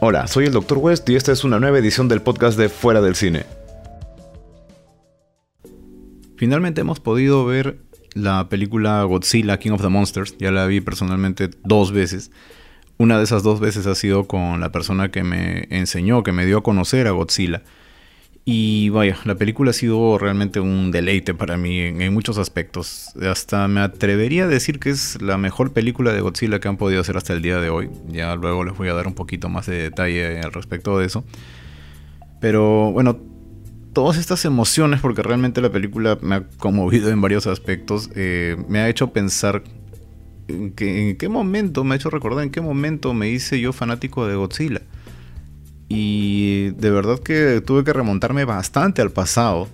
[0.00, 0.78] Hola, soy el Dr.
[0.78, 3.46] West y esta es una nueva edición del podcast de Fuera del Cine.
[6.36, 7.78] Finalmente hemos podido ver
[8.12, 10.36] la película Godzilla King of the Monsters.
[10.38, 12.32] Ya la vi personalmente dos veces.
[12.98, 16.44] Una de esas dos veces ha sido con la persona que me enseñó, que me
[16.44, 17.62] dio a conocer a Godzilla.
[18.46, 23.14] Y vaya, la película ha sido realmente un deleite para mí en, muchos aspectos.
[23.22, 27.00] Hasta me atrevería a decir que es la mejor película de Godzilla que han podido
[27.00, 27.88] hacer hasta el día de hoy.
[28.08, 31.24] Ya luego les voy a dar un poquito más de detalle al respecto de eso.
[32.38, 33.18] Pero bueno,
[33.94, 38.80] todas estas emociones, porque realmente la película me ha conmovido en varios aspectos, eh, me
[38.80, 39.62] ha hecho pensar
[40.48, 43.72] en, que, en qué momento, me ha hecho recordar en qué momento me hice yo
[43.72, 44.82] fanático de Godzilla.
[45.88, 49.68] Y de verdad que tuve que remontarme bastante al pasado.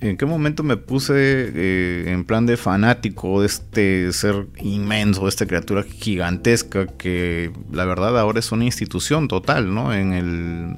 [0.00, 5.28] ¿En qué momento me puse eh, en plan de fanático de este ser inmenso, de
[5.28, 9.94] esta criatura gigantesca que la verdad ahora es una institución total, ¿no?
[9.94, 10.76] En el,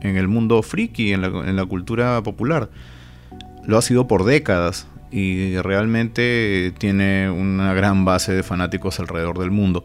[0.00, 2.70] en el mundo friki, en la, en la cultura popular.
[3.64, 9.50] Lo ha sido por décadas y realmente tiene una gran base de fanáticos alrededor del
[9.50, 9.84] mundo.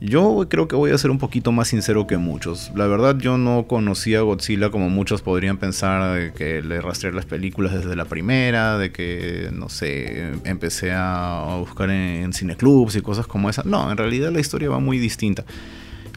[0.00, 2.72] Yo creo que voy a ser un poquito más sincero que muchos.
[2.74, 7.12] La verdad yo no conocía a Godzilla como muchos podrían pensar de que le rastreé
[7.12, 13.02] las películas desde la primera, de que, no sé, empecé a buscar en, cineclubs y
[13.02, 13.62] cosas como esa.
[13.64, 15.44] No, en realidad la historia va muy distinta.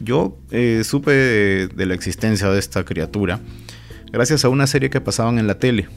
[0.02, 3.40] Yo eh, supe de, la existencia de esta criatura
[4.12, 5.88] gracias a una serie que pasaban en la tele.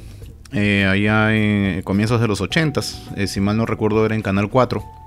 [0.51, 2.81] Eh, allá en comienzos de los 80,
[3.15, 5.06] eh, si mal no recuerdo era en Canal 4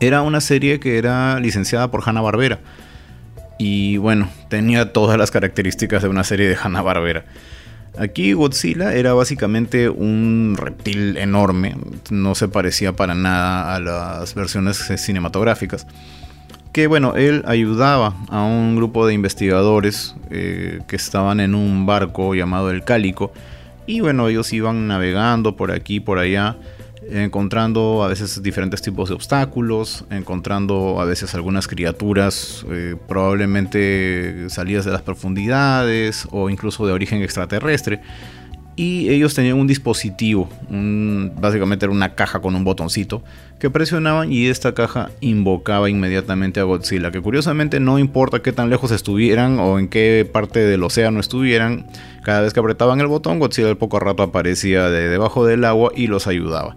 [0.00, 2.60] era una serie que era licenciada por Hanna Barbera.
[3.58, 7.24] Y bueno, tenía todas las características de una serie de Hanna Barbera.
[7.98, 11.74] Aquí Godzilla era básicamente un reptil enorme,
[12.10, 15.84] no se parecía para nada a las versiones cinematográficas.
[16.72, 22.36] Que bueno, él ayudaba a un grupo de investigadores eh, que estaban en un barco
[22.36, 23.32] llamado el Cálico.
[23.86, 26.56] Y bueno, ellos iban navegando por aquí, por allá
[27.10, 34.84] encontrando a veces diferentes tipos de obstáculos, encontrando a veces algunas criaturas eh, probablemente salidas
[34.84, 38.00] de las profundidades o incluso de origen extraterrestre.
[38.76, 43.24] Y ellos tenían un dispositivo, básicamente era una caja con un botoncito,
[43.58, 48.70] que presionaban y esta caja invocaba inmediatamente a Godzilla, que curiosamente no importa qué tan
[48.70, 51.86] lejos estuvieran o en qué parte del océano estuvieran,
[52.22, 55.90] cada vez que apretaban el botón, Godzilla al poco rato aparecía de debajo del agua
[55.96, 56.76] y los ayudaba.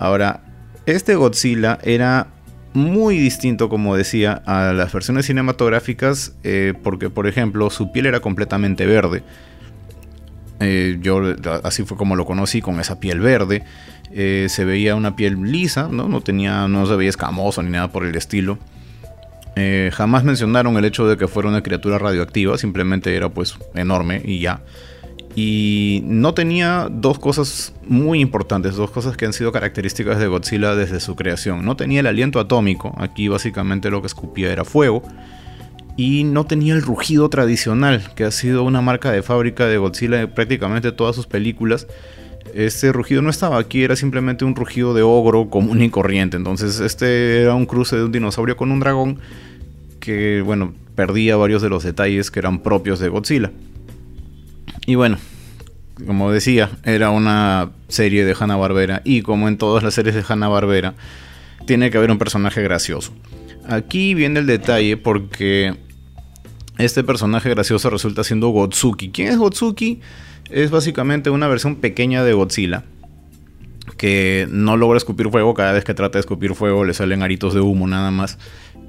[0.00, 0.40] Ahora,
[0.86, 2.28] este Godzilla era
[2.72, 8.20] muy distinto, como decía, a las versiones cinematográficas, eh, porque, por ejemplo, su piel era
[8.20, 9.22] completamente verde.
[10.58, 11.20] Eh, yo
[11.64, 13.62] así fue como lo conocí, con esa piel verde.
[14.10, 16.08] Eh, se veía una piel lisa, ¿no?
[16.08, 18.58] No, tenía, no se veía escamoso ni nada por el estilo.
[19.92, 24.40] jamás mencionaron el hecho de que fuera una criatura radioactiva, simplemente era pues enorme y
[24.40, 24.62] ya.
[25.36, 30.74] Y no tenía dos cosas muy importantes, dos cosas que han sido características de Godzilla
[30.74, 31.64] desde su creación.
[31.64, 35.02] No tenía el aliento atómico, aquí básicamente lo que escupía era fuego.
[35.96, 40.22] Y no tenía el rugido tradicional, que ha sido una marca de fábrica de Godzilla
[40.22, 41.86] en prácticamente todas sus películas.
[42.54, 46.36] Este rugido no estaba aquí, era simplemente un rugido de ogro común y corriente.
[46.36, 49.20] Entonces este era un cruce de un dinosaurio con un dragón
[50.00, 53.52] que, bueno, perdía varios de los detalles que eran propios de Godzilla.
[54.86, 55.18] Y bueno,
[56.06, 60.94] como decía, era una serie de Hanna-Barbera y como en todas las series de Hanna-Barbera,
[61.66, 63.12] tiene que haber un personaje gracioso.
[63.68, 65.76] Aquí viene el detalle porque
[66.78, 69.10] este personaje gracioso resulta siendo Gotsuki.
[69.10, 70.00] ¿Quién es Gotsuki?
[70.50, 72.84] Es básicamente una versión pequeña de Godzilla
[73.96, 75.52] que no logra escupir fuego.
[75.54, 78.38] Cada vez que trata de escupir fuego le salen aritos de humo nada más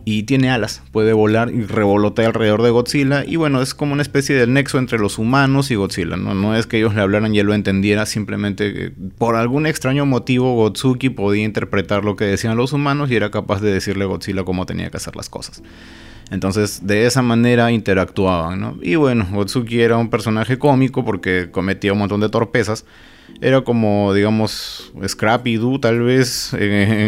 [0.06, 4.02] y tiene alas, puede volar y revolotea alrededor de Godzilla y bueno, es como una
[4.02, 7.40] especie de nexo entre los humanos y Godzilla, no, es que ellos le hablaran y
[7.40, 12.74] él lo entendiera, simplemente por algún extraño motivo Gotsuki podía interpretar lo que decían los
[12.74, 15.62] humanos y era capaz de decirle a Godzilla cómo tenía que hacer las cosas.
[16.32, 18.78] Entonces, de esa manera interactuaban, ¿no?
[18.82, 22.86] Y bueno, Gotsuki era un personaje cómico porque cometía un montón de torpezas
[23.40, 26.62] era como, digamos, Scrappy Doo, tal vez, en,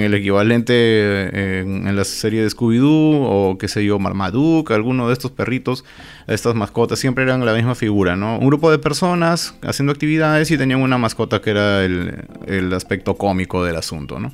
[0.03, 5.31] el equivalente en, la serie de Scooby-Doo, o qué sé yo, Marmaduke, alguno de estos
[5.31, 5.83] perritos,
[6.27, 8.39] estas mascotas, siempre eran la misma figura, ¿no?
[8.39, 13.15] Un grupo de personas haciendo actividades y tenían una mascota que era el, el aspecto
[13.15, 14.31] cómico del asunto, ¿no?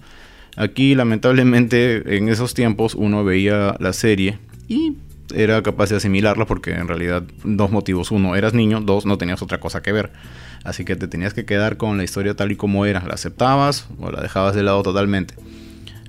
[0.56, 4.40] Aquí, lamentablemente, en esos tiempos uno veía la serie
[4.70, 4.96] y
[5.36, 8.12] era capaz de asimilarla porque en realidad dos motivos.
[8.12, 10.12] Uno, eras niño, dos, no tenías otra cosa que ver.
[10.64, 13.04] Así que te tenías que quedar con la historia tal y como era.
[13.06, 15.36] ¿La aceptabas o la dejabas de lado totalmente?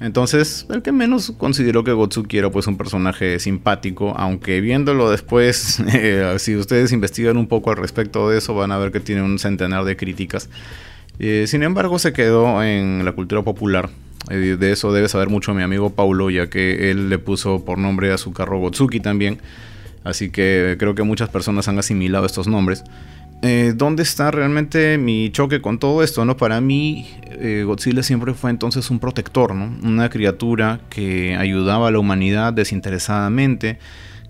[0.00, 5.80] Entonces, el que menos consideró que Gotsuki era pues un personaje simpático, aunque viéndolo después,
[5.92, 9.22] eh, si ustedes investigan un poco al respecto de eso, van a ver que tiene
[9.22, 10.48] un centenar de críticas.
[11.18, 13.90] Eh, sin embargo, se quedó en la cultura popular.
[14.30, 18.12] De eso debe saber mucho mi amigo Paulo, ya que él le puso por nombre
[18.12, 19.38] a su carro Gotsuki también.
[20.04, 22.84] Así que creo que muchas personas han asimilado estos nombres.
[23.42, 26.24] Eh, ¿Dónde está realmente mi choque con todo esto?
[26.24, 26.36] ¿no?
[26.36, 29.74] Para mí, eh, Godzilla siempre fue entonces un protector, ¿no?
[29.82, 33.78] una criatura que ayudaba a la humanidad desinteresadamente,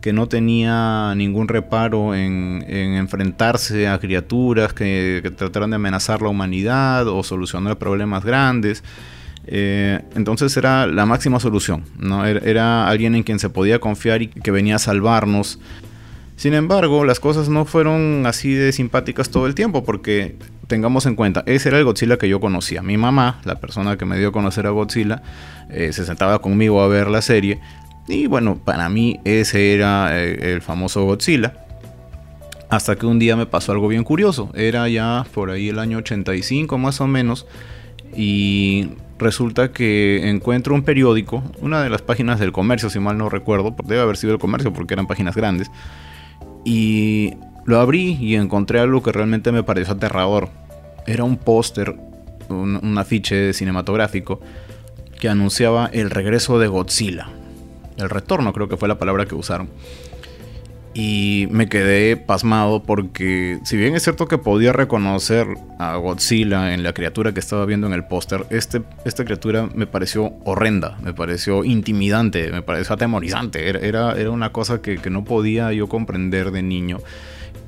[0.01, 6.29] que no tenía ningún reparo en, enfrentarse a criaturas que, que, trataran de amenazar la
[6.29, 8.83] humanidad o solucionar problemas grandes.
[9.47, 12.25] Eh, entonces era la máxima solución, ¿no?
[12.27, 15.59] Era, era alguien en quien se podía confiar y que venía a salvarnos
[16.41, 20.37] sin embargo, las cosas no fueron así de simpáticas todo el tiempo, porque
[20.69, 22.81] tengamos en cuenta, ese era el Godzilla que yo conocía.
[22.81, 25.23] Mi mamá, la persona que me dio a conocer a Godzilla,
[25.69, 27.61] eh, se sentaba conmigo a ver la serie.
[28.09, 31.67] Y bueno, para mí ese era eh, el famoso Godzilla.
[32.71, 34.51] Hasta que un día me pasó algo bien curioso.
[34.55, 37.47] Era ya por ahí el año 85 más o menos.
[38.17, 43.29] Y resulta que encuentro un periódico, una de las páginas del comercio, si mal no
[43.29, 45.71] recuerdo, debe haber sido el comercio porque eran páginas grandes
[46.65, 47.35] y
[47.65, 50.49] lo abrí y encontré algo que realmente me pareció aterrador.
[51.07, 51.97] Era un póster,
[52.49, 54.41] un, afiche cinematográfico
[55.19, 57.29] que anunciaba el regreso de Godzilla.
[57.97, 59.69] El retorno creo que fue la palabra que usaron.
[60.93, 65.47] Y me quedé pasmado porque si bien es cierto que podía reconocer
[65.79, 69.87] a Godzilla en la criatura que estaba viendo en el póster, este, esta criatura me
[69.87, 73.69] pareció horrenda, me pareció intimidante, me pareció atemorizante.
[73.69, 76.99] Era, era una cosa que, que no podía yo comprender de niño.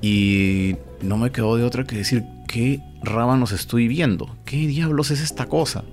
[0.01, 4.37] Y no me quedó de otra que decir, ¿qué rábanos estoy viendo?
[4.45, 5.85] ¿Qué diablos es esta cosa?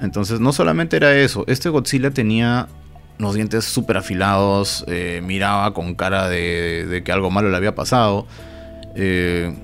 [0.00, 2.68] Entonces no solamente era eso, este Godzilla tenía
[3.20, 8.26] los dientes súper afilados, eh, miraba con cara de, que algo malo le había pasado.
[8.96, 9.54] Eh,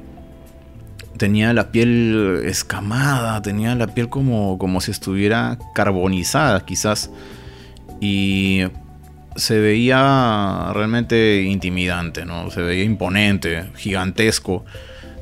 [1.17, 7.11] tenía la piel escamada, tenía la piel como, como si estuviera carbonizada quizás.
[8.01, 8.65] Y
[9.37, 12.51] se veía realmente intimidante, ¿no?
[12.51, 14.65] Se veía imponente, gigantesco.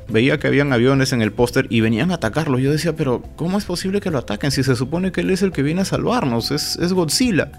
[0.08, 2.58] Veía que habían aviones en el póster y venían a atacarlo.
[2.58, 5.42] Yo decía, pero ¿cómo es posible que lo ataquen si se supone que él es
[5.42, 6.50] el que viene a salvarnos?
[6.50, 7.50] Es, es Godzilla.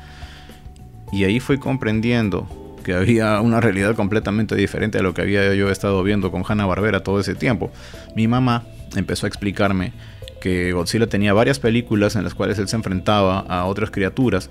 [1.16, 2.46] Y ahí fui comprendiendo
[2.84, 6.66] que había una realidad completamente diferente a lo que había yo estado viendo con Hanna
[6.66, 7.72] Barbera todo ese tiempo.
[8.18, 8.66] Mi mamá
[8.98, 9.94] empezó a explicarme
[10.42, 14.50] que Godzilla tenía varias películas en las cuales él se enfrentaba a otras criaturas.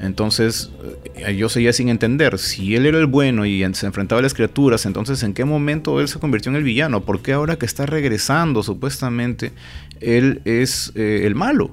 [0.00, 0.72] Entonces
[1.14, 4.34] eh, yo seguía sin entender, si él era el bueno y se enfrentaba a las
[4.34, 7.66] criaturas, entonces en qué momento él se convirtió en el villano, ¿por qué ahora que
[7.66, 9.52] está regresando supuestamente
[10.00, 11.70] él es eh, el malo?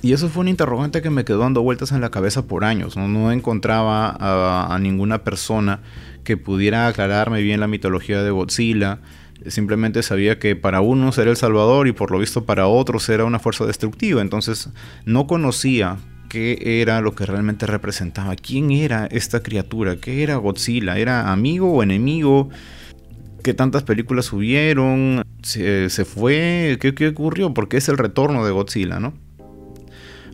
[0.00, 2.96] Y eso fue un interrogante que me quedó dando vueltas en la cabeza por años.
[2.96, 5.80] No, encontraba a, ninguna persona
[6.22, 9.00] que pudiera aclararme bien la mitología de Godzilla.
[9.46, 13.24] Simplemente sabía que para unos era el Salvador y por lo visto para otros era
[13.24, 14.22] una fuerza destructiva.
[14.22, 14.70] Entonces
[15.04, 15.96] no conocía
[16.28, 18.36] qué era lo que realmente representaba.
[18.36, 19.96] ¿Quién era esta criatura?
[19.96, 20.96] ¿Qué era Godzilla?
[20.98, 22.50] ¿Era amigo o enemigo?
[23.42, 25.22] ¿Qué tantas películas hubieron?
[25.42, 26.78] ¿Se, fue?
[26.80, 27.52] ¿Qué, ¿Qué ocurrió?
[27.52, 29.14] Porque es el retorno de Godzilla, ¿no?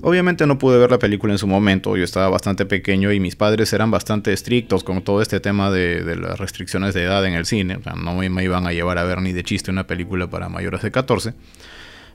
[0.06, 3.37] Obviamente no pude ver la película en su momento, yo estaba bastante pequeño y mis
[3.37, 7.46] padres eran bastante estrictos con todo este tema de, las restricciones de edad en el
[7.46, 10.82] cine, no me, iban a llevar a ver ni de chiste una película para mayores
[10.82, 11.32] de 14,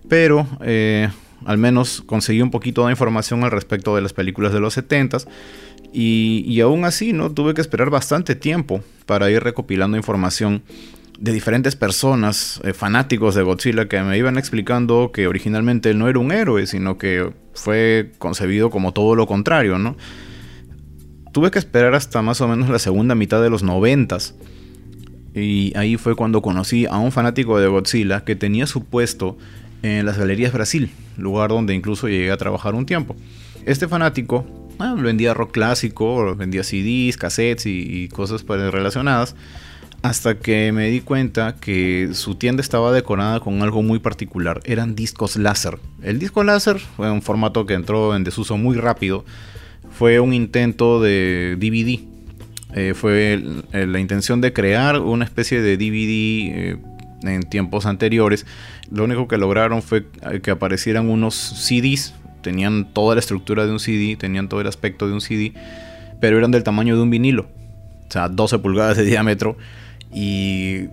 [0.07, 1.09] pero eh,
[1.45, 5.27] al menos conseguí un poquito de información al respecto de las películas de los 70s
[5.91, 10.61] y, y aún así no tuve que esperar bastante tiempo para ir recopilando información
[11.19, 16.07] de diferentes personas, eh, fanáticos de Godzilla, que me iban explicando que originalmente él no
[16.07, 19.97] era un héroe, sino que fue concebido como todo lo contrario, ¿no?
[21.33, 24.33] Tuve que esperar hasta más o menos la segunda mitad de los noventas.
[25.35, 29.37] Y ahí fue cuando conocí a un fanático de Godzilla que tenía su puesto
[29.83, 33.15] en las Galerías Brasil, lugar donde incluso llegué a trabajar un tiempo.
[33.65, 34.45] Este fanático
[34.97, 39.35] vendía rock clásico, vendía CDs, cassettes y, y cosas relacionadas
[40.01, 44.61] hasta que me di cuenta que su tienda estaba decorada con algo muy particular.
[44.63, 45.77] Eran discos láser.
[46.01, 49.25] El disco láser fue un formato que entró en desuso muy rápido.
[49.91, 51.99] Fue un intento de DVD.
[52.75, 56.77] Eh, fue la intención de crear una especie de DVD eh,
[57.23, 58.45] en tiempos anteriores.
[58.89, 60.05] Lo único que lograron fue
[60.41, 62.13] que aparecieran unos CDs.
[62.41, 65.53] Tenían toda la estructura de un CD, tenían todo el aspecto de un CD,
[66.21, 67.47] pero eran del tamaño de un vinilo.
[68.07, 69.57] O sea, 12 pulgadas de diámetro
[70.11, 70.87] y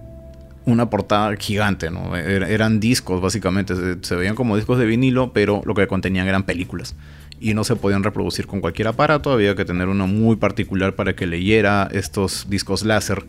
[0.67, 2.17] una portada gigante, ¿no?
[2.17, 3.75] Er, eran discos, básicamente.
[4.03, 6.95] Se, veían como discos de vinilo, pero lo que contenían eran películas.
[7.41, 11.15] Y no se podían reproducir con cualquier aparato, había que tener uno muy particular para
[11.15, 13.25] que leyera estos discos láser,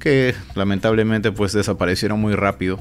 [0.00, 2.80] que lamentablemente pues desaparecieron muy rápido.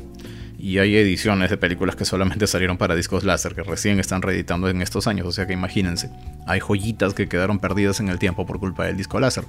[0.58, 4.70] Y hay ediciones de películas que solamente salieron para discos láser, que recién están reeditando
[4.70, 6.12] en estos años, o sea que imagínense,
[6.46, 9.44] hay joyitas que quedaron perdidas en el tiempo por culpa del disco láser.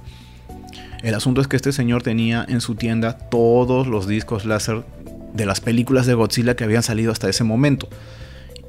[1.03, 4.83] El asunto es que este señor tenía en su tienda todos los discos láser
[5.33, 7.89] de las películas de Godzilla que habían salido hasta ese momento.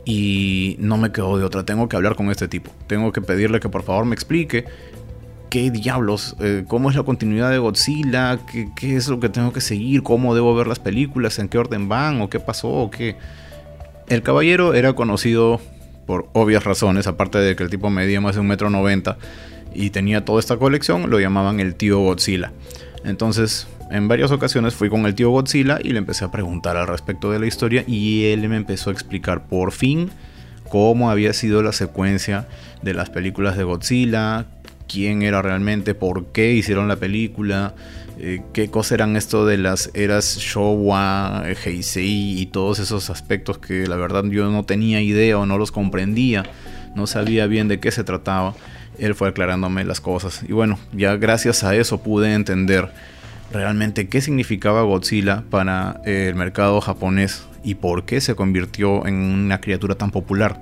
[0.05, 2.73] Y no me quedo de otra, tengo que hablar con este tipo.
[2.89, 4.65] Tengo que pedirle que por favor me explique
[5.49, 9.53] qué diablos, eh, cómo es la continuidad de Godzilla, ¿Qué, qué, es lo que tengo
[9.53, 12.91] que seguir, cómo debo ver las películas, en qué orden van, o qué pasó, o
[12.91, 13.17] qué.
[14.09, 15.61] El caballero era conocido
[16.05, 19.19] por obvias razones, aparte de que el tipo medía más de un metro noventa
[19.75, 22.53] y tenía toda esta colección, lo llamaban el tío Godzilla.
[23.05, 26.87] Entonces, en varias ocasiones fui con el tío Godzilla y le empecé a preguntar al
[26.87, 30.11] respecto de la historia y él me empezó a explicar por fin
[30.69, 32.49] cómo había sido la secuencia
[32.83, 34.47] de las películas de Godzilla,
[34.89, 37.75] quién era realmente, por qué hicieron la película,
[38.19, 43.87] eh, qué cosas eran esto de las eras Showa, Heisei y todos esos aspectos que
[43.87, 46.45] la verdad yo no tenía idea o no los comprendía,
[46.95, 48.55] no sabía bien de qué se trataba
[48.99, 50.43] él fue aclarándome las cosas.
[50.49, 52.91] Y bueno, ya gracias a eso pude entender
[53.53, 59.61] realmente qué significaba Godzilla para el mercado japonés y por qué se convirtió en una
[59.61, 60.61] criatura tan popular.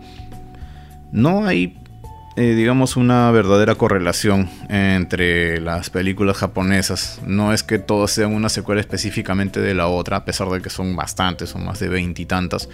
[1.10, 1.78] No hay,
[2.36, 7.20] eh, digamos, una verdadera correlación entre las películas japonesas.
[7.26, 10.70] No es que todas sean una secuela específicamente de la otra, a pesar de que
[10.70, 12.68] son bastantes, son más de veintitantas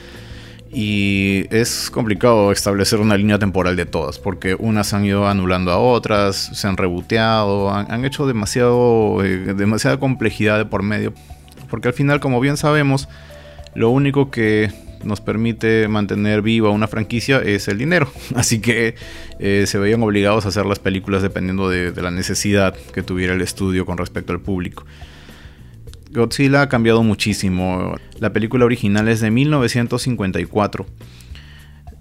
[0.73, 6.37] es complicado establecer una línea temporal de todas, porque unas han ido anulando a otras,
[6.37, 11.13] se han reboteado, han, hecho demasiado, eh, demasiada complejidad de por medio,
[11.71, 13.09] porque al final, como bien sabemos,
[13.75, 14.71] lo único que
[15.05, 18.95] nos permite mantener viva una franquicia es el dinero, así que
[19.39, 23.41] eh, se veían obligados a hacer las películas dependiendo de la necesidad que tuviera el
[23.41, 24.85] estudio con respecto al público.
[26.11, 27.95] Godzilla ha cambiado muchísimo.
[28.19, 30.87] La película original es de 1954.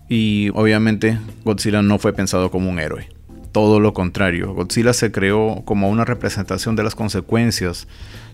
[0.09, 3.09] Y obviamente Godzilla no fue pensado como un héroe.
[3.51, 7.87] Todo lo contrario, Godzilla se creó como una representación de las consecuencias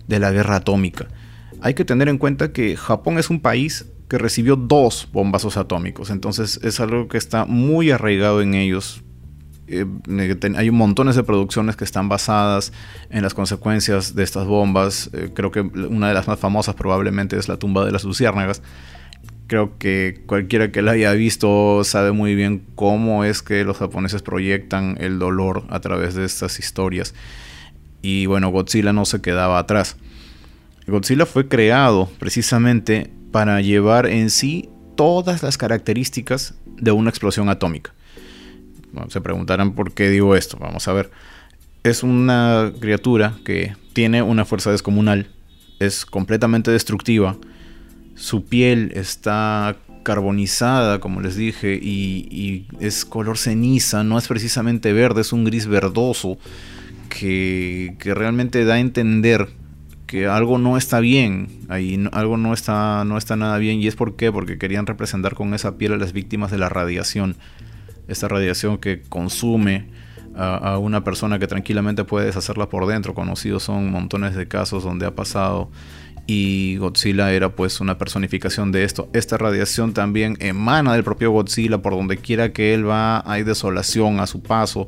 [0.07, 1.07] de la guerra atómica.
[1.61, 6.09] Hay que tener en cuenta que Japón es un país que recibió dos bombazos atómicos,
[6.09, 9.01] entonces es algo que está muy arraigado en ellos
[9.81, 12.71] eh, hay montones de producciones que están basadas
[13.09, 15.09] en las consecuencias de estas bombas.
[15.13, 18.61] Eh, creo que una de las más famosas probablemente es La tumba de las luciérnagas.
[19.47, 24.21] Creo que cualquiera que la haya visto sabe muy bien cómo es que los japoneses
[24.21, 27.13] proyectan el dolor a través de estas historias.
[28.01, 29.97] Y bueno, Godzilla no se quedaba atrás.
[30.87, 37.93] Godzilla fue creado precisamente para llevar en sí todas las características de una explosión atómica
[39.09, 40.57] se preguntarán por qué digo esto.
[40.59, 41.11] Vamos a ver.
[41.83, 45.27] Es una criatura que tiene una fuerza descomunal.
[45.79, 47.37] Es completamente destructiva.
[48.15, 54.03] Su piel está carbonizada, como les dije, y, es color ceniza.
[54.03, 56.37] No es precisamente verde, es un gris verdoso.
[57.09, 59.47] Que, que realmente da a entender
[60.07, 61.47] que algo no está bien,
[62.11, 65.53] algo no está, no está nada bien, y es por qué, porque querían representar con
[65.55, 67.35] esa piel a las víctimas de la radiación
[68.07, 69.87] esta radiación que consume
[70.35, 73.13] a, una persona que tranquilamente puede deshacerla por dentro.
[73.13, 75.69] Conocidos son montones de casos donde ha pasado
[76.25, 79.09] y Godzilla era pues una personificación de esto.
[79.13, 84.19] Esta radiación también emana del propio Godzilla por donde quiera que él va, hay desolación
[84.19, 84.87] a su paso.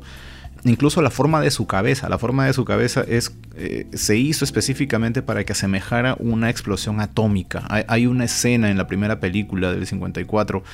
[0.64, 4.44] Incluso la forma de su cabeza, la forma de su cabeza es, eh, se hizo
[4.44, 7.62] específicamente para que asemejara una explosión atómica.
[7.68, 10.64] Hay, hay una escena en la primera película del 54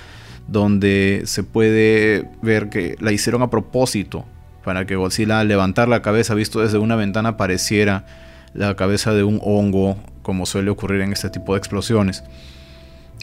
[0.49, 4.25] donde se puede ver que la hicieron a propósito
[4.65, 8.07] para que Godzilla al levantar la cabeza visto desde una ventana pareciera
[8.55, 12.23] la cabeza de un hongo como suele ocurrir en este tipo de explosiones.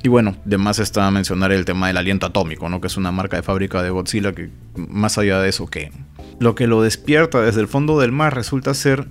[0.02, 2.80] Y bueno, de más está mencionar el tema del aliento atómico, ¿no?
[2.80, 5.92] que es una marca de fábrica de Godzilla que más allá de eso que
[6.40, 9.08] lo que lo despierta desde el fondo del mar resulta ser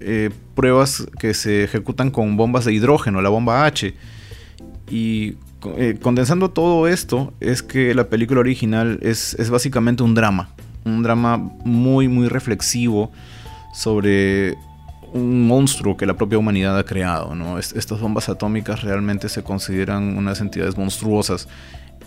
[0.00, 3.94] eh, pruebas que se ejecutan con bombas de hidrógeno, la bomba H.
[4.90, 5.34] Y
[5.76, 10.50] eh, condensando todo esto, es que la película original es, básicamente un drama.
[10.84, 13.10] Un drama muy, muy reflexivo
[13.74, 14.56] sobre
[15.12, 17.34] un monstruo que la propia humanidad ha creado.
[17.34, 17.58] ¿no?
[17.58, 21.48] estas bombas atómicas realmente se consideran unas entidades monstruosas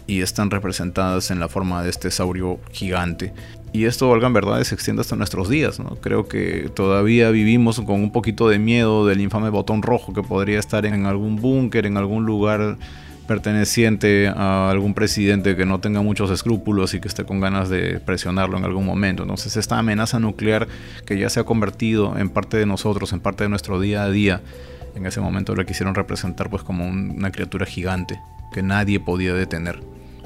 [0.08, 3.34] y están representadas en la forma de este saurio gigante.
[3.72, 5.80] Y esto, valgan verdad, se extiende hasta nuestros días.
[5.80, 5.96] ¿no?
[6.02, 10.60] Creo que todavía vivimos con un poquito de miedo del infame botón rojo que podría
[10.60, 12.78] estar en algún búnker, en algún lugar
[13.27, 18.00] perteneciente a algún presidente que no tenga muchos escrúpulos y que esté con ganas de
[18.00, 19.24] presionarlo en algún momento.
[19.24, 20.68] Entonces esta amenaza nuclear
[21.06, 24.10] que ya se ha convertido en parte de nosotros, en parte de nuestro día a
[24.10, 24.42] día,
[24.96, 28.20] en ese momento la quisieron representar pues como una criatura gigante
[28.53, 29.80] que nadie podía detener.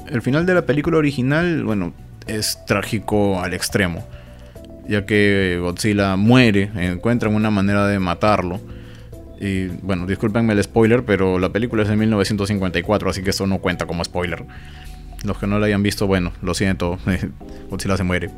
[0.07, 1.93] El final de la película original, bueno,
[2.27, 4.05] es trágico al extremo,
[4.87, 8.59] ya que Godzilla muere, encuentran una manera de matarlo
[9.39, 13.59] y bueno, discúlpenme el spoiler, pero la película es de 1954, así que eso no
[13.59, 14.45] cuenta como spoiler.
[15.23, 16.99] Los que no la hayan visto, bueno, lo siento,
[17.69, 18.29] Godzilla se muere.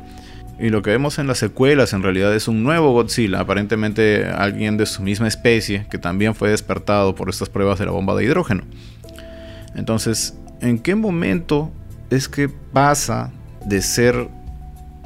[0.58, 4.76] Y lo que vemos en las secuelas en realidad es un nuevo Godzilla, aparentemente alguien
[4.76, 8.24] de su misma especie, que también fue despertado por estas pruebas de la bomba de
[8.24, 8.64] hidrógeno.
[9.74, 11.72] Entonces, ¿en qué momento
[12.10, 13.30] es que pasa
[13.64, 14.28] de ser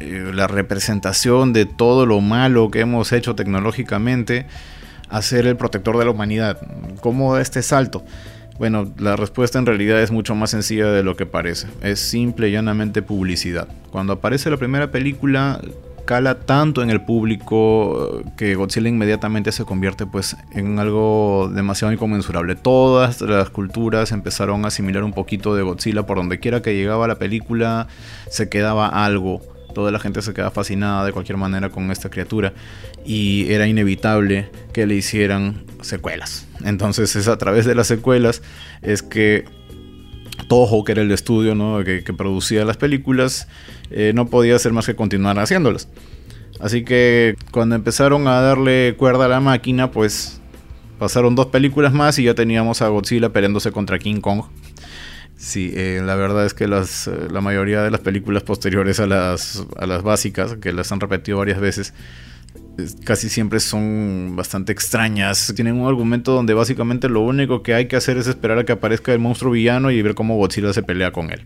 [0.00, 4.46] eh, la representación de todo lo malo que hemos hecho tecnológicamente
[5.08, 6.58] a ser el protector de la humanidad.
[7.00, 8.04] ¿Cómo este salto?
[8.58, 11.66] Bueno, la respuesta en realidad es mucho más sencilla de lo que parece.
[11.82, 13.68] Es simple y llanamente publicidad.
[13.90, 15.60] Cuando aparece la primera película,
[16.04, 21.92] cala tanto en el público eh, que Godzilla inmediatamente se convierte pues en algo demasiado
[21.92, 22.54] inconmensurable.
[22.54, 27.08] Todas las culturas empezaron a asimilar un poquito de Godzilla por donde quiera que llegaba
[27.08, 27.88] la película
[28.28, 29.40] se quedaba algo
[29.74, 32.54] Toda la gente se queda fascinada de cualquier manera con esta criatura
[33.04, 36.46] y era inevitable que le hicieran secuelas.
[36.64, 38.42] Entonces es a través de las secuelas
[38.80, 39.44] es que
[40.48, 41.54] Toho, que era el estudio
[41.84, 43.48] que, producía las películas,
[43.90, 45.88] eh, no podía hacer más que continuar haciéndolas.
[46.60, 50.40] Así que cuando empezaron a darle cuerda a la máquina, pues
[50.98, 54.44] pasaron dos películas más y ya teníamos a Godzilla peleándose contra King Kong.
[55.36, 59.06] Sí, eh, la verdad es que las, eh, la mayoría de las películas posteriores a
[59.06, 61.92] las, a las básicas, que las han repetido varias veces,
[63.04, 65.52] casi siempre son bastante extrañas.
[65.54, 68.72] Tienen un argumento donde básicamente lo único que hay que hacer es esperar a que
[68.72, 71.44] aparezca el monstruo villano y ver cómo Godzilla se pelea con él.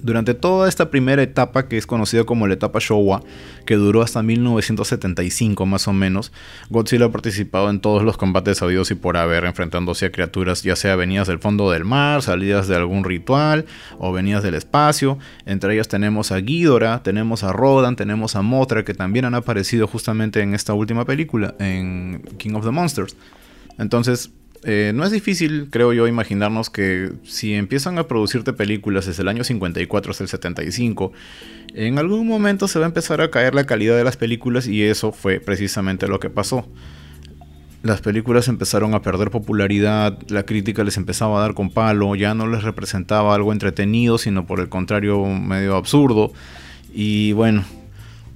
[0.00, 3.22] Durante toda esta primera etapa, que es conocida como la etapa Showa,
[3.66, 6.32] que duró hasta 1975 más o menos,
[6.70, 10.76] Godzilla ha participado en todos los combates sabidos y por haber, enfrentándose a criaturas ya
[10.76, 13.66] sea venidas del fondo del mar, salidas de algún ritual
[13.98, 15.18] o venidas del espacio.
[15.46, 19.86] Entre ellas tenemos a Ghidorah, tenemos a Rodan, tenemos a Mothra, que también han aparecido
[19.86, 23.16] justamente en esta última película, en King of the Monsters.
[23.78, 24.30] Entonces,
[24.64, 29.28] eh, no es difícil, creo yo, imaginarnos que si empiezan a producirte películas desde el
[29.28, 31.12] año 54 hasta el 75,
[31.74, 34.82] en algún momento se va a empezar a caer la calidad de las películas y
[34.82, 36.66] eso fue precisamente lo que pasó.
[37.82, 42.34] Las películas empezaron a perder popularidad, la crítica les empezaba a dar con palo, ya
[42.34, 46.32] no les representaba algo entretenido, sino por el contrario medio absurdo.
[46.92, 47.64] Y bueno,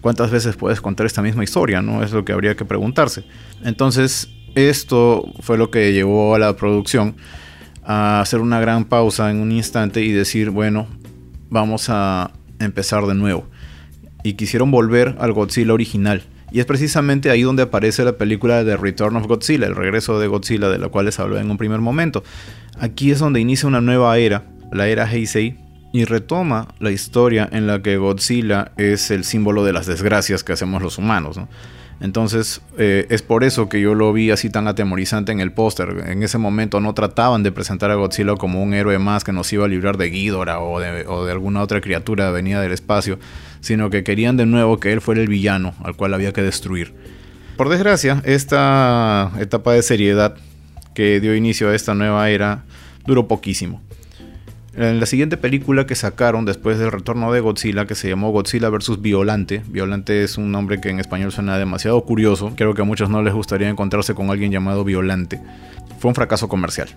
[0.01, 1.83] ¿cuántas veces puedes contar esta misma historia?
[1.83, 3.25] No es lo que habría que preguntarse.
[3.65, 7.17] Entonces, esto fue lo que llevó a la producción
[7.85, 10.87] a hacer una gran pausa en un instante y decir, bueno,
[11.51, 13.47] vamos a empezar de nuevo.
[14.23, 16.23] Y quisieron volver al Godzilla original.
[16.53, 20.27] Y es precisamente ahí donde aparece la película The Return of Godzilla, el regreso de
[20.27, 22.23] Godzilla, de la cual les hablé en un primer momento.
[22.79, 25.59] Aquí es donde inicia una nueva era, la era Heisei,
[25.95, 30.53] y retoma la historia en la que Godzilla es el símbolo de las desgracias que
[30.53, 31.37] hacemos los humanos.
[31.37, 31.49] ¿no?
[32.01, 36.05] Entonces eh, es por eso que yo lo vi así tan atemorizante en el póster.
[36.09, 39.53] En ese momento no trataban de presentar a Godzilla como un héroe más que nos
[39.53, 43.19] iba a librar de Ghidorah o de, o de alguna otra criatura venida del espacio,
[43.61, 46.95] sino que querían de nuevo que él fuera el villano al cual había que destruir.
[47.57, 50.37] Por desgracia, esta etapa de seriedad
[50.95, 52.65] que dio inicio a esta nueva era
[53.07, 53.81] duró poquísimo.
[54.75, 58.71] En la siguiente película que sacaron después del retorno de Godzilla, que se llamó Godzilla
[58.71, 59.03] vs.
[59.03, 63.11] Violante, Violante es un nombre que en español suena demasiado curioso, creo que a muchos
[63.11, 65.43] no les gustaría encontrarse con alguien llamado Violante,
[65.99, 66.89] fue un fracaso comercial.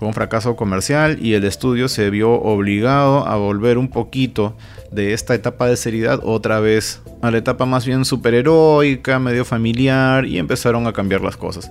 [0.00, 4.56] Fue un fracaso comercial y el estudio se vio obligado a volver un poquito
[4.90, 10.24] de esta etapa de seriedad otra vez a la etapa más bien superheroica, medio familiar
[10.24, 11.70] y empezaron a cambiar las cosas.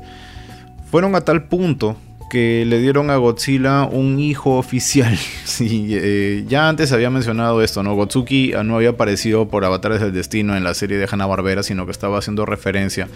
[0.92, 1.98] Fueron a tal punto
[2.30, 5.18] que le dieron a Godzilla un hijo oficial.
[5.60, 7.96] eh, ya antes había mencionado esto, ¿no?
[7.96, 11.92] Gotsuki no había aparecido por Avatares del Destino en la serie de Hanna-Barbera, sino que
[11.92, 13.08] estaba haciendo referencia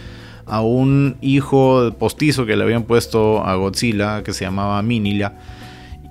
[0.46, 5.34] a un hijo postizo que le habían puesto a Godzilla, que se llamaba Minila.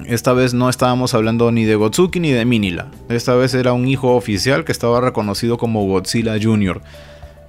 [0.06, 2.88] Esta vez no estábamos hablando ni de Gotsuki ni de Minila.
[3.08, 6.80] Esta vez era un hijo oficial que estaba reconocido como Godzilla Jr.,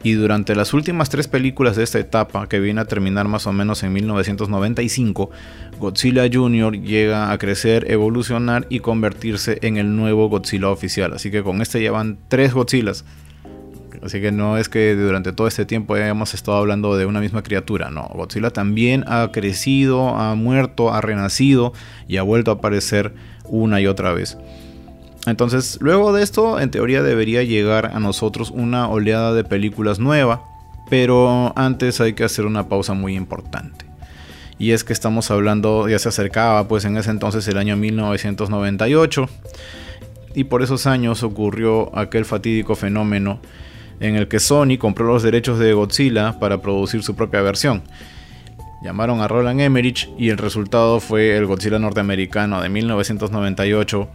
[0.03, 3.53] y durante las últimas tres películas de esta etapa, que viene a terminar más o
[3.53, 5.31] menos en 1995,
[5.79, 6.79] Godzilla Jr.
[6.81, 11.13] llega a crecer, evolucionar y convertirse en el nuevo Godzilla oficial.
[11.13, 13.05] Así que con este llevan tres Godzillas.
[14.03, 17.41] Así que no es que durante todo este tiempo hayamos estado hablando de una misma
[17.41, 18.09] criatura, no.
[18.13, 21.71] Godzilla también ha crecido, ha muerto, ha renacido
[22.09, 23.13] y ha vuelto a aparecer
[23.45, 24.37] una y otra vez.
[25.25, 30.43] Entonces, luego de esto, en teoría debería llegar a nosotros una oleada de películas nueva,
[30.89, 33.85] pero antes hay que hacer una pausa muy importante.
[34.59, 39.29] Y es que estamos hablando, ya se acercaba pues en ese entonces el año 1998,
[40.35, 43.39] y por esos años ocurrió aquel fatídico fenómeno
[43.99, 47.83] en el que Sony compró los derechos de Godzilla para producir su propia versión.
[48.83, 54.09] Llamaron a Roland Emmerich y el resultado fue el Godzilla norteamericano de 1998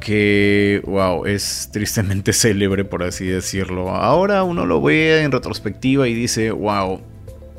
[0.00, 3.90] que, wow, es tristemente célebre, por así decirlo.
[3.90, 7.00] Ahora uno lo ve en retrospectiva y dice, wow,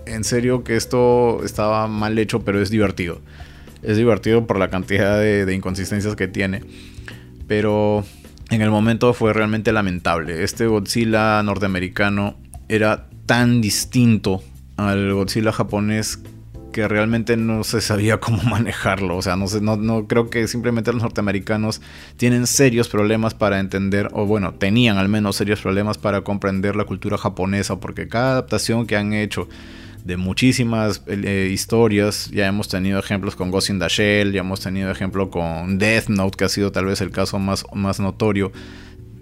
[0.06, 3.21] en serio que esto estaba mal hecho, pero es divertido.
[3.84, 6.63] Es divertido por la cantidad de, de inconsistencias que tiene.
[7.47, 8.04] Pero
[8.49, 10.43] en el momento fue realmente lamentable.
[10.43, 12.36] Este Godzilla norteamericano
[12.67, 14.43] era tan distinto
[14.77, 16.19] al Godzilla japonés
[16.71, 19.17] que realmente no se sabía cómo manejarlo.
[19.17, 21.81] O sea, no, sé, no, creo que simplemente los norteamericanos
[22.17, 26.86] tienen serios problemas para entender, o bueno, tenían al menos serios problemas para comprender la
[26.86, 29.47] cultura japonesa, porque cada adaptación que han hecho
[30.03, 32.29] de muchísimas eh, historias.
[32.31, 36.10] Ya hemos tenido ejemplos con Ghost in the Shell, ya hemos tenido ejemplo con Death
[36.10, 38.51] Note, que ha sido tal vez el caso más, más notorio.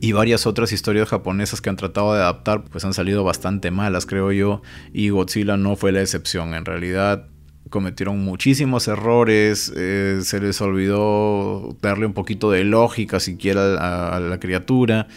[0.02, 4.06] Y varias otras historias japonesas que han tratado de adaptar, pues han salido bastante malas,
[4.06, 4.62] creo yo.
[4.94, 6.54] Y Godzilla no fue la excepción.
[6.54, 7.28] En realidad
[7.70, 14.20] cometieron muchísimos errores, eh, se les olvidó darle un poquito de lógica siquiera a, a
[14.20, 15.08] la criatura.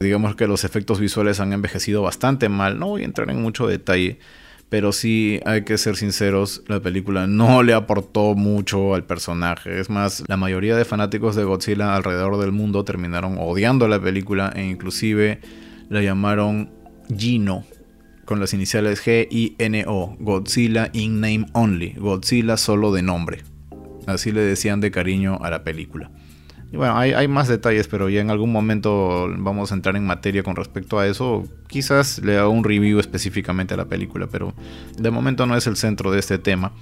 [0.00, 2.78] Digamos que los efectos visuales han envejecido bastante mal.
[2.78, 4.18] No voy a entrar en mucho detalle
[4.72, 9.78] pero sí hay que ser sinceros, la película no le aportó mucho al personaje.
[9.78, 14.50] Es más, la mayoría de fanáticos de Godzilla alrededor del mundo terminaron odiando la película
[14.56, 15.40] e inclusive
[15.90, 16.70] la llamaron
[17.14, 17.66] Gino
[18.24, 23.42] con las iniciales G-I-N-O, Godzilla in name only, Godzilla solo de nombre.
[24.06, 26.10] Así le decían de cariño a la película.
[26.72, 30.42] Y bueno, hay, más detalles, pero ya en algún momento vamos a entrar en materia
[30.42, 31.44] con respecto a eso.
[31.66, 34.54] Quizás le haga un review específicamente a la película, pero
[34.96, 36.72] de momento no es el centro de este tema.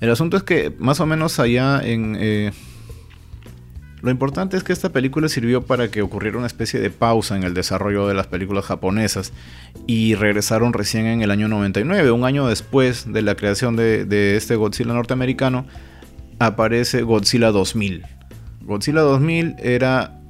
[0.00, 2.16] El asunto es que más o menos allá en...
[2.18, 2.52] Eh,
[4.04, 7.42] lo importante es que esta película sirvió para que ocurriera una especie de pausa en
[7.42, 9.32] el desarrollo de las películas japonesas
[9.86, 14.56] y regresaron recién en el año 99, un año después de la creación de, este
[14.56, 15.64] Godzilla norteamericano,
[16.38, 18.04] aparece Godzilla 2000
[18.60, 20.20] Godzilla 2000 era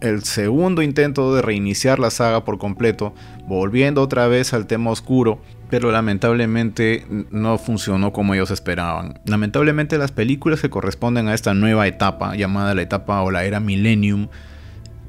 [0.00, 3.16] el segundo intento de reiniciar la saga por completo,
[3.48, 5.40] volviendo otra vez al tema oscuro,
[5.74, 9.18] pero lamentablemente no funcionó como ellos esperaban.
[9.26, 13.58] Lamentablemente las películas que corresponden a esta nueva etapa, llamada la etapa o la era
[13.58, 14.28] Millennium,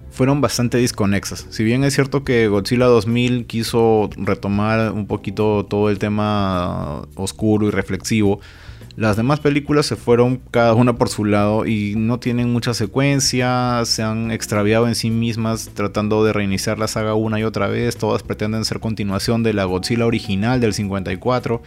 [0.10, 1.46] fueron bastante desconexas.
[1.52, 7.68] Si bien es cierto que Godzilla 2000 quiso retomar un poquito todo el tema oscuro
[7.68, 8.40] y reflexivo,
[8.98, 13.82] las demás películas se fueron cada una por su lado y no tienen mucha secuencia,
[13.84, 17.98] se han extraviado en sí mismas tratando de reiniciar la saga una y otra vez,
[17.98, 21.62] todas pretenden ser continuación de la Godzilla original del 54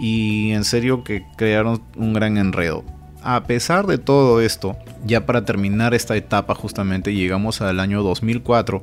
[0.00, 2.84] y en serio que crearon un gran enredo.
[3.22, 8.82] A pesar de todo esto, ya para terminar esta etapa justamente llegamos al año 2004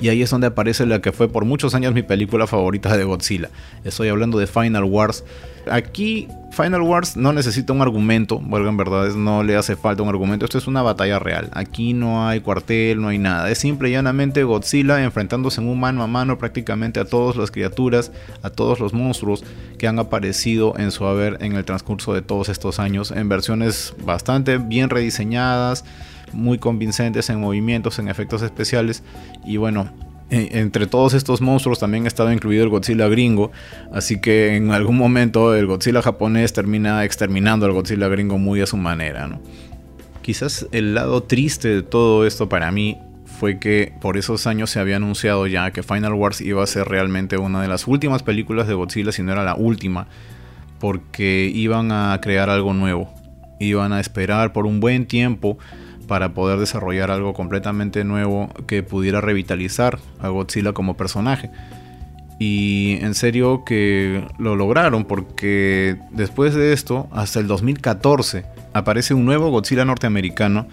[0.00, 3.04] y ahí es donde aparece la que fue por muchos años mi película favorita de
[3.04, 3.50] Godzilla.
[3.84, 5.24] Estoy hablando de Final Wars.
[5.70, 10.08] Aquí Final Wars no necesita un argumento, bueno, en verdad no le hace falta un
[10.08, 11.50] argumento, esto es una batalla real.
[11.52, 13.50] Aquí no hay cuartel, no hay nada.
[13.50, 17.50] Es simple y llanamente Godzilla enfrentándose en un mano a mano prácticamente a todas las
[17.50, 19.44] criaturas, a todos los monstruos
[19.78, 23.94] que han aparecido en su haber en el transcurso de todos estos años en versiones
[24.04, 25.84] bastante bien rediseñadas
[26.32, 29.02] muy convincentes en movimientos, en efectos especiales.
[29.44, 29.90] Y bueno,
[30.30, 33.50] entre todos estos monstruos también ha estado incluido el Godzilla gringo,
[33.92, 38.66] así que en algún momento el Godzilla japonés termina exterminando al Godzilla gringo muy a
[38.66, 39.38] su manera.
[40.20, 44.80] Quizás el lado triste de todo esto para mí fue que por esos años se
[44.80, 48.68] había anunciado ya que Final Wars iba a ser realmente una de las últimas películas
[48.68, 50.08] de Godzilla, si no era la última,
[50.78, 53.10] porque iban a crear algo nuevo,
[53.60, 55.58] iban a esperar por un buen tiempo
[56.08, 61.50] para poder desarrollar algo completamente nuevo que pudiera revitalizar a Godzilla como personaje.
[62.40, 69.24] Y en serio que lo lograron porque después de esto, hasta el 2014, aparece un
[69.24, 70.66] nuevo Godzilla norteamericano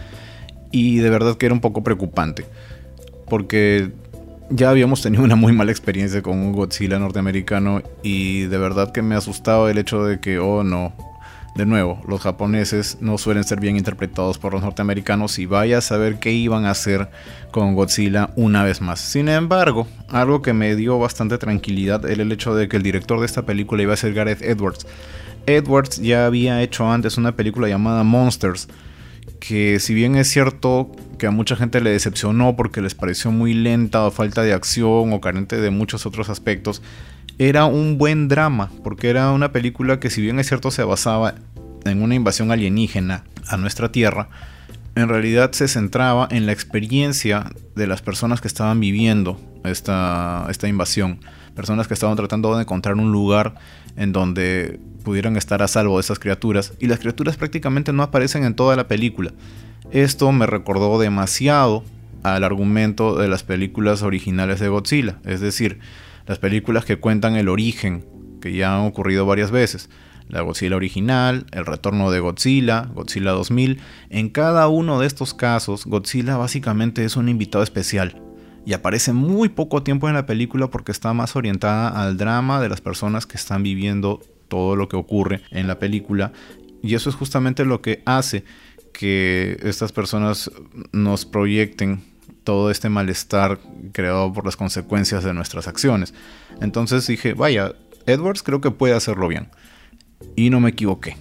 [0.72, 2.46] y de verdad que era un poco preocupante.
[3.28, 3.92] Porque
[4.50, 9.02] ya habíamos tenido una muy mala experiencia con un Godzilla norteamericano y de verdad que
[9.02, 10.94] me asustaba el hecho de que, oh no,
[11.56, 15.82] de nuevo, los japoneses no suelen ser bien interpretados por los norteamericanos y vaya a
[15.82, 17.10] saber qué iban a hacer
[17.52, 19.00] con Godzilla una vez más.
[19.00, 23.22] Sin embargo, algo que me dio bastante tranquilidad era el hecho de que el director
[23.22, 24.86] de esta película iba a ser Gareth Edwards.
[25.46, 28.68] Edwards ya había hecho antes una película llamada Monsters,
[29.40, 33.54] que si bien es cierto que a mucha gente le decepcionó porque les pareció muy
[33.54, 36.82] lenta o falta de acción o carente de muchos otros aspectos,
[37.38, 41.36] era un buen drama, porque era una película que si bien es cierto se basaba
[41.84, 44.30] en una invasión alienígena a nuestra Tierra,
[44.96, 50.68] en realidad se centraba en la experiencia de las personas que estaban viviendo esta, esta
[50.68, 51.20] invasión,
[51.54, 53.56] personas que estaban tratando de encontrar un lugar
[53.98, 58.46] en donde pudieran estar a salvo de esas criaturas, y las criaturas prácticamente no aparecen
[58.46, 59.32] en toda la película.
[59.92, 61.84] Esto me recordó demasiado
[62.24, 65.80] al argumento de las películas originales de Godzilla, es decir,
[66.26, 68.06] las películas que cuentan el origen,
[68.42, 69.90] que ya han ocurrido varias veces.
[70.28, 73.80] La Godzilla original, el retorno de Godzilla, Godzilla 2000.
[74.10, 78.22] En cada uno de estos casos, Godzilla básicamente es un invitado especial
[78.66, 82.70] y aparece muy poco tiempo en la película porque está más orientada al drama de
[82.70, 86.34] las personas que están viviendo todo lo que ocurre en la película
[86.82, 88.44] y eso es justamente lo que hace
[88.94, 90.52] que estas personas
[90.92, 92.02] nos proyecten
[92.46, 93.60] todo este malestar
[93.92, 96.14] creado por las consecuencias de nuestras acciones.
[96.62, 97.74] Entonces dije, vaya,
[98.06, 99.50] Edwards creo que puede hacerlo bien.
[100.38, 101.18] Y no me equivoqué.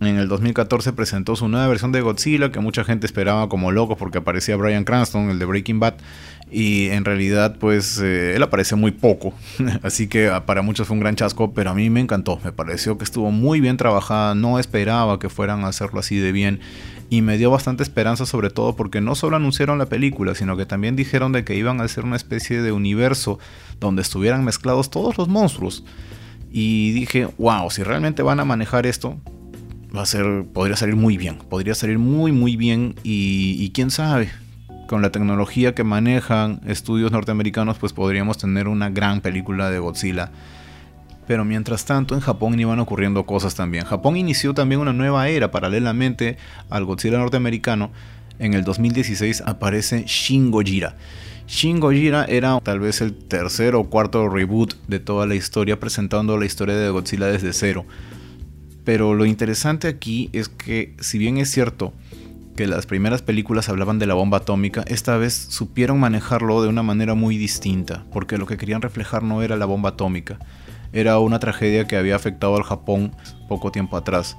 [0.00, 3.96] En el 2014 presentó su nueva versión de Godzilla que mucha gente esperaba como loco
[3.96, 5.94] porque aparecía Brian Cranston, el de Breaking Bad,
[6.50, 9.32] y en realidad pues eh, él aparece muy poco,
[9.82, 12.52] así que ah, para muchos fue un gran chasco, pero a mí me encantó, me
[12.52, 16.60] pareció que estuvo muy bien trabajada, no esperaba que fueran a hacerlo así de bien
[17.08, 20.66] y me dio bastante esperanza sobre todo porque no solo anunciaron la película, sino que
[20.66, 23.38] también dijeron de que iban a hacer una especie de universo
[23.80, 25.84] donde estuvieran mezclados todos los monstruos.
[26.50, 29.18] Y dije, wow, si realmente van a manejar esto,
[29.94, 33.90] va a ser, podría salir muy bien, podría salir muy muy bien y, y quién
[33.90, 34.30] sabe,
[34.86, 40.30] con la tecnología que manejan estudios norteamericanos, pues podríamos tener una gran película de Godzilla
[41.26, 43.84] pero mientras tanto en Japón iban ocurriendo cosas también.
[43.84, 46.36] Japón inició también una nueva era paralelamente
[46.70, 47.90] al Godzilla norteamericano.
[48.38, 50.96] En el 2016 aparece Shin Gojira.
[51.48, 56.36] Shin Gojira era tal vez el tercer o cuarto reboot de toda la historia presentando
[56.38, 57.86] la historia de Godzilla desde cero.
[58.84, 61.92] Pero lo interesante aquí es que si bien es cierto
[62.56, 66.82] que las primeras películas hablaban de la bomba atómica, esta vez supieron manejarlo de una
[66.82, 70.38] manera muy distinta, porque lo que querían reflejar no era la bomba atómica,
[70.96, 73.12] era una tragedia que había afectado al Japón
[73.48, 74.36] poco tiempo atrás.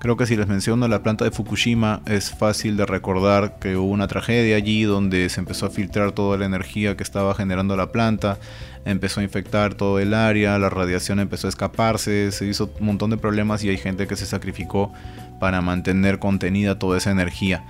[0.00, 3.88] Creo que si les menciono la planta de Fukushima es fácil de recordar que hubo
[3.88, 7.92] una tragedia allí donde se empezó a filtrar toda la energía que estaba generando la
[7.92, 8.38] planta,
[8.84, 13.10] empezó a infectar todo el área, la radiación empezó a escaparse, se hizo un montón
[13.10, 14.92] de problemas y hay gente que se sacrificó
[15.38, 17.62] para mantener contenida toda esa energía.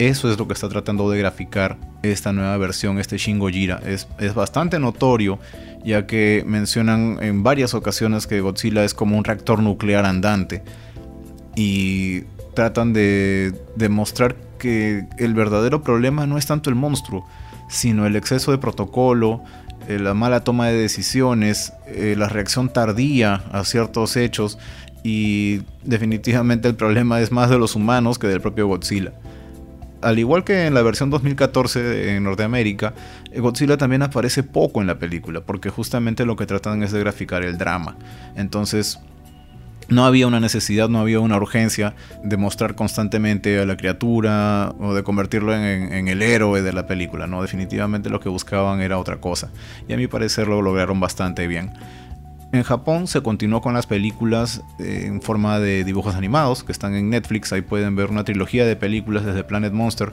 [0.00, 3.82] Eso es lo que está tratando de graficar esta nueva versión, este Shin Gojira.
[3.84, 5.38] Es, es bastante notorio,
[5.84, 10.62] ya que mencionan en varias ocasiones que Godzilla es como un reactor nuclear andante.
[11.54, 12.22] Y
[12.54, 17.26] tratan de demostrar que el verdadero problema no es tanto el monstruo,
[17.68, 19.42] sino el exceso de protocolo,
[19.86, 24.58] eh, la mala toma de decisiones, eh, la reacción tardía a ciertos hechos
[25.02, 29.12] y definitivamente el problema es más de los humanos que del propio Godzilla
[30.02, 32.94] al igual que en la versión 2014 en Norteamérica,
[33.36, 37.42] Godzilla también aparece poco en la película, porque justamente lo que tratan es de graficar
[37.42, 37.96] el drama.
[38.36, 39.00] Entonces,
[39.90, 44.94] no había una necesidad, no había una urgencia de mostrar constantemente a la criatura o
[44.94, 47.26] de convertirlo en, el héroe de la película.
[47.26, 49.50] No, definitivamente lo que buscaban era otra cosa.
[49.88, 51.72] Y a mi parecer lo lograron bastante bien.
[52.52, 56.94] En Japón se continuó con las películas eh, en forma de dibujos animados que están
[56.94, 57.52] en Netflix.
[57.52, 60.12] Ahí pueden ver una trilogía de películas desde Planet Monster.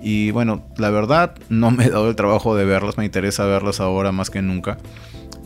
[0.00, 3.80] Y bueno, la verdad no me he dado el trabajo de verlas, me interesa verlas
[3.80, 4.78] ahora más que nunca.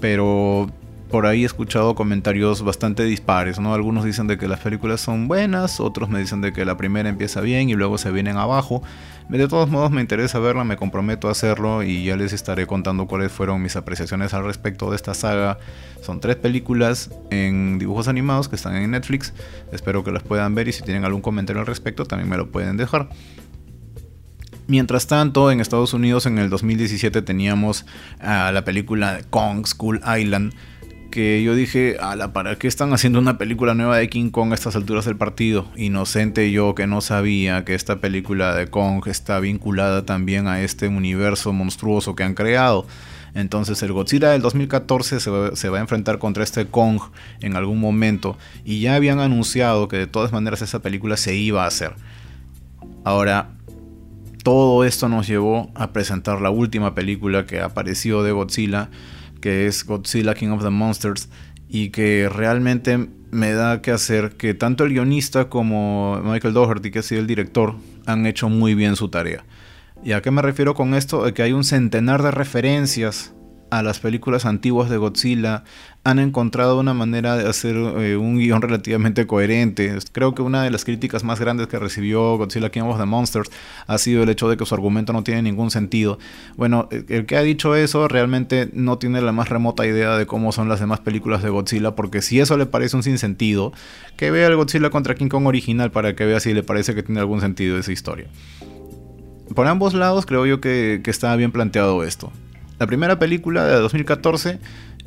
[0.00, 0.70] Pero
[1.10, 3.72] por ahí he escuchado comentarios bastante dispares, ¿no?
[3.72, 7.08] Algunos dicen de que las películas son buenas, otros me dicen de que la primera
[7.08, 8.82] empieza bien y luego se vienen abajo.
[9.28, 13.06] De todos modos me interesa verla, me comprometo a hacerlo y ya les estaré contando
[13.06, 15.58] cuáles fueron mis apreciaciones al respecto de esta saga.
[16.00, 19.34] Son tres películas en dibujos animados que están en Netflix.
[19.72, 22.50] Espero que las puedan ver y si tienen algún comentario al respecto también me lo
[22.50, 23.08] pueden dejar.
[24.68, 27.84] Mientras tanto, en Estados Unidos en el 2017 teníamos
[28.20, 30.54] la película Kong School Island
[31.16, 34.54] que yo dije, ala, ¿para qué están haciendo una película nueva de King Kong a
[34.54, 35.66] estas alturas del partido?
[35.74, 40.88] Inocente yo que no sabía que esta película de Kong está vinculada también a este
[40.88, 42.86] universo monstruoso que han creado.
[43.32, 47.00] Entonces el Godzilla del 2014 se va, se va, a enfrentar contra este Kong
[47.40, 51.64] en algún momento y ya habían anunciado que de todas maneras esa película se iba
[51.64, 51.94] a hacer.
[53.04, 53.52] Ahora,
[54.42, 58.90] todo esto nos llevó a presentar la última película que apareció de Godzilla,
[59.46, 61.28] que es Godzilla King of the Monsters,
[61.68, 66.98] y que realmente me da que hacer que tanto el guionista como Michael Doherty, que
[66.98, 69.44] ha sido el director, han hecho muy bien su tarea.
[70.02, 71.32] ¿Y a qué me refiero con esto?
[71.32, 73.34] Que hay un centenar de referencias
[73.70, 75.62] a las películas antiguas de Godzilla,
[76.06, 79.92] han encontrado una manera de hacer eh, un guion relativamente coherente.
[80.12, 83.50] Creo que una de las críticas más grandes que recibió Godzilla King of the Monsters
[83.88, 86.20] ha sido el hecho de que su argumento no tiene ningún sentido.
[86.56, 90.52] Bueno, el que ha dicho eso realmente no tiene la más remota idea de cómo
[90.52, 93.72] son las demás películas de Godzilla, porque si eso le parece un sinsentido,
[94.16, 97.02] que vea el Godzilla contra King Kong original para que vea si le parece que
[97.02, 98.28] tiene algún sentido esa historia.
[99.56, 102.30] Por ambos lados creo yo que, que está bien planteado esto.
[102.78, 104.60] La primera película de 2014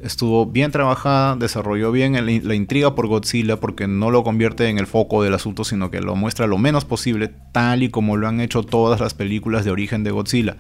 [0.03, 2.13] estuvo bien trabajada, desarrolló bien
[2.47, 6.01] la intriga por Godzilla porque no lo convierte en el foco del asunto, sino que
[6.01, 9.71] lo muestra lo menos posible, tal y como lo han hecho todas las películas de
[9.71, 10.57] origen de Godzilla.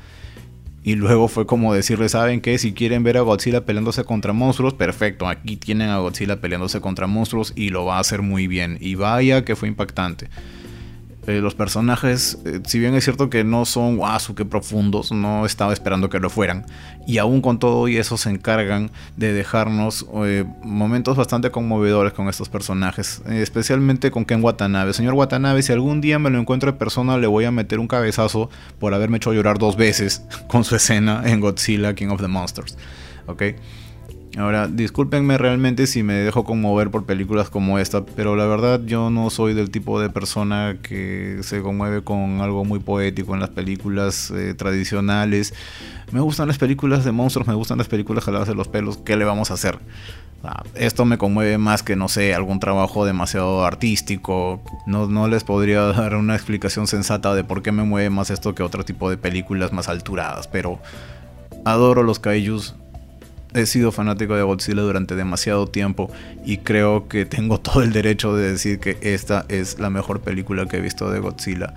[0.83, 2.57] Y luego fue como decirle, ¿saben qué?
[2.57, 7.05] Si quieren ver a Godzilla peleándose contra monstruos, perfecto, aquí tienen a Godzilla peleándose contra
[7.05, 8.77] monstruos y lo va a hacer muy bien.
[8.79, 10.29] Y vaya que fue impactante.
[11.29, 15.45] Eh, los personajes, eh, si bien es cierto que no son wow, que profundos, no
[15.45, 16.65] estaba esperando que lo fueran.
[17.05, 22.29] Y aún con todo y eso se encargan de dejarnos eh, momentos bastante conmovedores con
[22.29, 24.91] estos personajes, especialmente con Ken Watanabe.
[24.93, 27.87] Señor Watanabe, si algún día me lo encuentro en persona, le voy a meter un
[27.87, 32.27] cabezazo por haberme hecho llorar dos veces con su escena en Godzilla King of the
[32.27, 32.75] Monsters.
[33.27, 33.43] ¿Ok?
[34.39, 39.09] Ahora, discúlpenme realmente si me dejo conmover por películas como esta, pero la verdad yo
[39.09, 43.49] no soy del tipo de persona que se conmueve con algo muy poético en las
[43.49, 45.53] películas eh, tradicionales.
[46.13, 49.17] Me gustan las películas de monstruos, me gustan las películas jaladas de los pelos, ¿qué
[49.17, 49.77] le vamos a hacer?
[50.75, 54.61] esto me conmueve más que, no sé, algún trabajo demasiado artístico.
[54.85, 58.55] No, no les podría dar una explicación sensata de por qué me mueve más esto
[58.55, 60.79] que otro tipo de películas más alturadas, pero
[61.65, 62.75] adoro los kaijus,
[63.53, 66.11] he sido fanático de Godzilla durante demasiado tiempo
[66.45, 70.67] y creo que tengo todo el derecho de decir que esta es la mejor película
[70.67, 71.73] que he visto de Godzilla.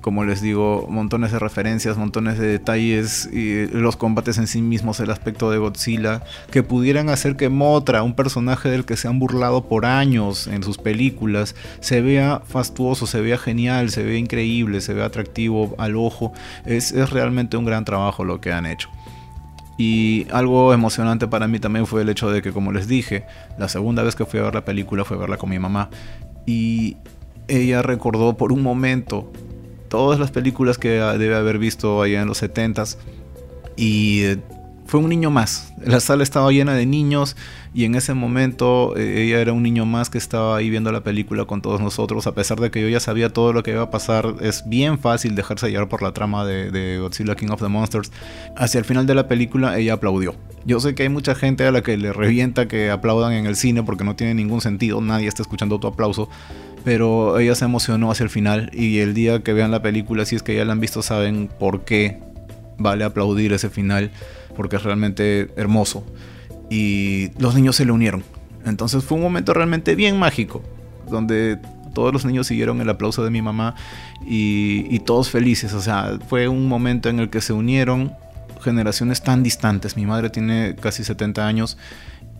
[0.00, 5.00] Como les digo, montones de referencias, montones de detalles, y los combates en sí mismos,
[5.00, 9.18] el aspecto de Godzilla, que pudieran hacer que Motra, un personaje del que se han
[9.18, 14.80] burlado por años en sus películas, se vea fastuoso, se vea genial, se vea increíble,
[14.80, 16.32] se vea atractivo al ojo.
[16.64, 18.88] Es, es realmente un gran trabajo lo que han hecho.
[19.78, 23.26] Y algo emocionante para mí también fue el hecho de que, como les dije,
[23.58, 25.90] la segunda vez que fui a ver la película fue verla con mi mamá.
[26.46, 26.96] Y
[27.48, 29.30] ella recordó por un momento
[29.88, 32.96] todas las películas que debe haber visto allá en los 70s.
[33.76, 34.22] Y
[34.86, 35.72] fue un niño más.
[35.84, 37.36] La sala estaba llena de niños
[37.74, 41.02] y en ese momento eh, ella era un niño más que estaba ahí viendo la
[41.02, 42.26] película con todos nosotros.
[42.26, 44.98] A pesar de que yo ya sabía todo lo que iba a pasar, es bien
[44.98, 48.12] fácil dejarse llevar por la trama de, Godzilla King of the Monsters.
[48.56, 50.36] Hacia el final de la película ella aplaudió.
[50.64, 53.56] Yo sé que hay mucha gente a la que le revienta que aplaudan en el
[53.56, 56.28] cine porque no tiene ningún sentido, nadie está escuchando tu aplauso
[56.84, 60.36] pero ella se emocionó hacia el final y el día que vean la película, si
[60.36, 62.20] es que ya la han visto, saben por qué
[62.78, 64.12] vale aplaudir ese final
[64.56, 66.04] porque es realmente hermoso.
[66.70, 68.24] Y los niños se le unieron.
[68.64, 70.62] Entonces fue un momento realmente bien mágico,
[71.08, 71.58] donde
[71.94, 73.74] todos los niños siguieron el aplauso de mi mamá
[74.26, 75.72] y, todos felices.
[75.72, 78.12] O sea, fue un momento en el que se unieron
[78.60, 79.96] generaciones tan distantes.
[79.96, 81.78] Mi madre tiene casi 70 años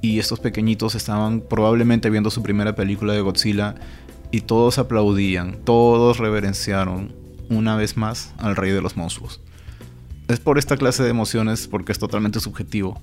[0.03, 3.77] y estos pequeñitos estaban probablemente viendo su primera película de Godzilla
[4.31, 7.15] y todos aplaudían, todos reverenciaron
[7.49, 9.41] una vez más al rey de los monstruos.
[10.29, 13.01] Es por esta clase de emociones, porque es totalmente subjetivo,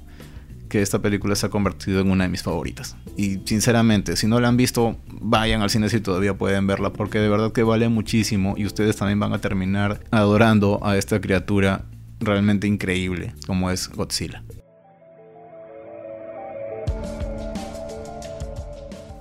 [0.68, 2.98] que esta película se ha convertido en una de mis favoritas.
[3.16, 7.20] Y sinceramente, si no la han visto, vayan al cine si todavía pueden verla, porque
[7.20, 11.86] de verdad que vale muchísimo y ustedes también van a terminar adorando a esta criatura
[12.20, 14.44] realmente increíble como es Godzilla.